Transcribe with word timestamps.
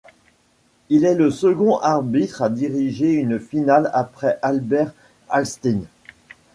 Il 0.89 1.05
est 1.05 1.13
le 1.13 1.29
second 1.29 1.77
arbitre 1.77 2.41
à 2.41 2.49
diriger 2.49 3.11
une 3.11 3.39
finale 3.39 3.91
après 3.93 4.39
Albert 4.41 4.93
Alsteen. 5.29 5.85